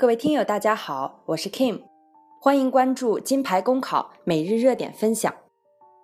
[0.00, 1.82] 各位听友，大家好，我是 Kim，
[2.40, 5.30] 欢迎关注金牌公考每日热点分享。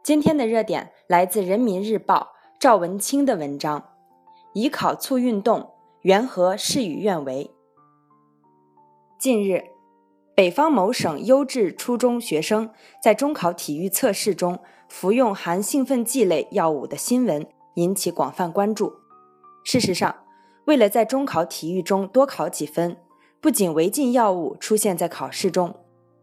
[0.04, 3.82] 今天的热点来自人民日报赵文清的文章：
[4.52, 5.70] 以考促运动，
[6.02, 7.50] 缘何事与愿违？
[9.18, 9.64] 近日，
[10.34, 12.68] 北方某省优质初中学生
[13.02, 14.58] 在中考体育测试中
[14.90, 18.92] 服用含兴奋剂类药物的新闻引起广泛关注。
[19.64, 20.14] 事实上，
[20.66, 22.98] 为了在中考体育中多考几分，
[23.40, 25.74] 不仅违禁药物出现在考试中，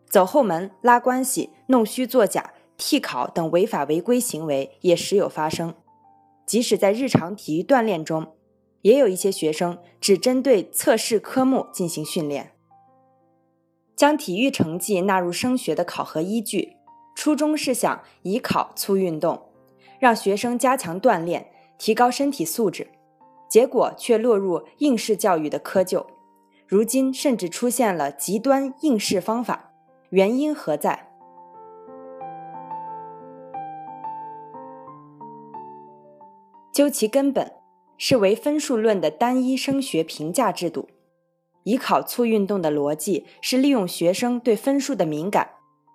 [0.10, 5.74] 走后门、拉关系、弄虚作假、替考等违法违规行为也时有发生。
[6.46, 8.34] 即使在日常体育锻炼中，
[8.82, 12.52] 也有一些学生只针对测试科目进行训练。
[13.96, 16.76] 将体育成绩纳入升学的考核依据，
[17.16, 19.42] 初衷是想以考促运动，
[20.00, 22.90] 让学生加强锻炼，提高身体素质，
[23.50, 26.06] 结果却落入应试教育的窠臼。
[26.74, 29.74] 如今甚至出现了极端应试方法，
[30.10, 31.12] 原因何在？
[36.72, 37.52] 究其根本，
[38.00, 40.90] 是为分数论的单一升学评价制度。
[41.62, 45.52] 以考促运动的逻辑是利用学生对分数的敏感，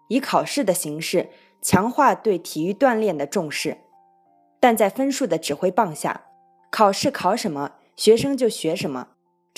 [0.06, 3.78] 以考试的形式强化对体育锻炼的重视。
[4.60, 6.26] 但在分数的指挥棒下，
[6.70, 9.08] 考试考什么，学生就学什么。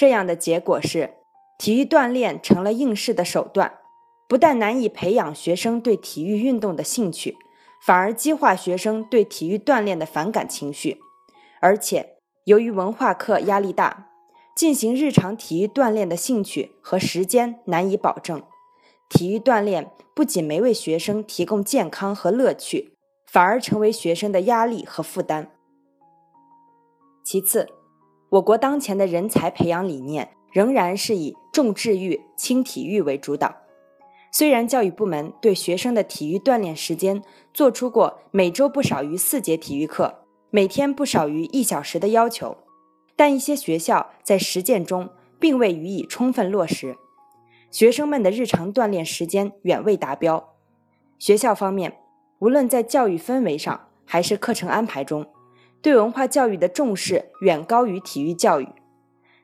[0.01, 1.19] 这样的结果是，
[1.59, 3.81] 体育锻炼成了应试的手段，
[4.27, 7.37] 不但难以培养学生对体育运动的兴趣，
[7.85, 11.03] 反而激化学生对体育锻炼的反感情绪。
[11.61, 14.09] 而且，由于文化课压力大，
[14.57, 18.43] 进行日常体育锻炼的兴趣和时间难以保证，
[19.11, 22.95] 体育锻炼不仅没为学生提供健康和乐趣，
[23.27, 25.51] 反而成为学生的压力和负担。
[27.23, 27.69] 其次，
[28.31, 33.55] 我国当前的人才培养理念仍然是以重智育轻体育为主导。
[34.33, 37.21] 虽然教育部门对学生的体育锻炼时间
[37.53, 40.21] 做出过每周不少于四节体育课、
[40.51, 42.57] 每天不少于一小时的要求，
[43.17, 45.11] 但一些学校在实践中
[45.41, 46.97] 并未予以充分落实，
[47.73, 50.51] 学生们的日常锻炼时间远未达标。
[51.19, 51.99] 学校方面，
[52.39, 55.27] 无论在教育氛围上还是课程安排中，
[55.83, 58.69] 对文化教育的重视远高于体育教育，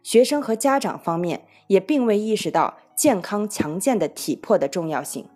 [0.02, 5.26] 学生和家长方面也并未意识到健康强健的体魄的重要性。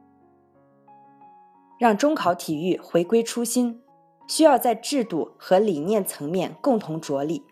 [1.78, 3.81] 让中考体育回归初心，
[4.28, 7.43] 需要在制度和理念层面共同着力。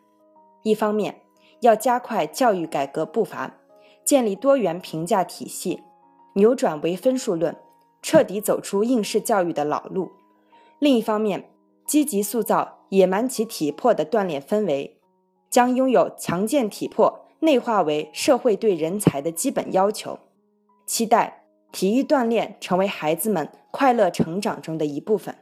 [0.63, 1.23] 一方面，
[1.61, 3.57] 要加快教育改革步伐，
[4.05, 5.83] 建立多元评价体系，
[6.35, 7.57] 扭转唯分数论，
[8.03, 10.13] 彻底走出应试教育的老路；
[10.79, 11.51] 另一方面，
[11.89, 12.77] 积极塑造。
[12.91, 14.99] 野蛮其体魄的锻炼氛围，
[15.51, 20.19] 将拥有强健体魄内化为社会对人才的基本要求。
[20.87, 25.35] 期待体育锻炼成为孩子们快乐成长中的一部分。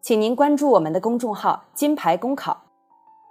[0.00, 2.62] 请您关注我们的公众号“金牌公考”，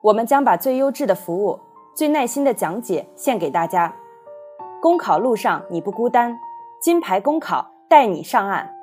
[0.04, 1.60] 我们将把最优质的服务、
[1.96, 3.96] 最耐心的讲解献给大家。
[4.84, 6.38] 公考路上你不孤单，
[6.80, 8.75] 金牌公考带你上岸。